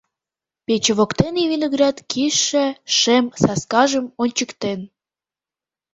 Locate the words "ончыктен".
4.21-4.79